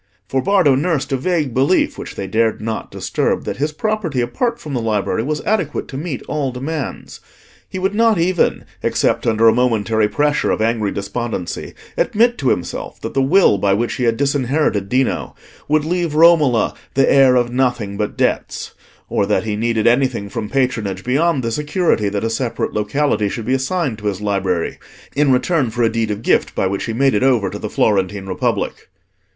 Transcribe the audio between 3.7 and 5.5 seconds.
property, apart from the library, was